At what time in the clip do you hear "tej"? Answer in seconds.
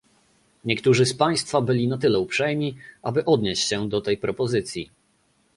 4.01-4.17